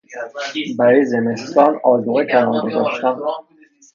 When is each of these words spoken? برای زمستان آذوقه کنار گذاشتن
برای 0.79 1.05
زمستان 1.05 1.79
آذوقه 1.83 2.25
کنار 2.25 2.69
گذاشتن 2.69 3.15